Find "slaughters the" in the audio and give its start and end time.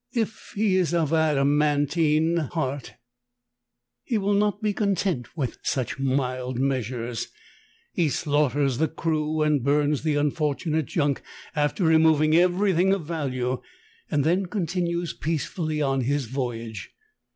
8.09-8.87